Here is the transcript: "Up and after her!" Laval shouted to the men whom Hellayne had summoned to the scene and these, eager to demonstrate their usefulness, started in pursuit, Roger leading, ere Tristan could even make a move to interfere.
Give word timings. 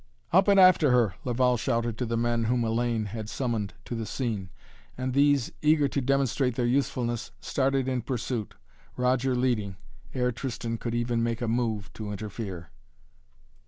"Up 0.33 0.47
and 0.47 0.59
after 0.59 0.89
her!" 0.89 1.13
Laval 1.25 1.57
shouted 1.57 1.95
to 1.99 2.07
the 2.07 2.17
men 2.17 2.45
whom 2.45 2.63
Hellayne 2.63 3.05
had 3.09 3.29
summoned 3.29 3.75
to 3.85 3.93
the 3.93 4.07
scene 4.07 4.49
and 4.97 5.13
these, 5.13 5.51
eager 5.61 5.87
to 5.89 6.01
demonstrate 6.01 6.55
their 6.55 6.65
usefulness, 6.65 7.29
started 7.39 7.87
in 7.87 8.01
pursuit, 8.01 8.55
Roger 8.97 9.35
leading, 9.35 9.75
ere 10.15 10.31
Tristan 10.31 10.79
could 10.79 10.95
even 10.95 11.21
make 11.21 11.39
a 11.39 11.47
move 11.47 11.93
to 11.93 12.11
interfere. 12.11 12.71